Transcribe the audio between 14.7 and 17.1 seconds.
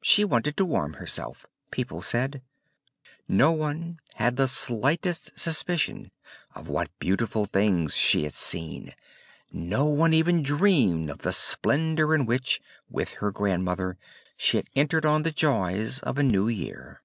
entered on the joys of a new year.